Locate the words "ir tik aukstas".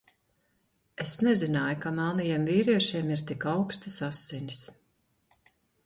3.17-4.03